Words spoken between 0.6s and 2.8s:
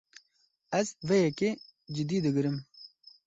Ez vê yekê cidî digirim.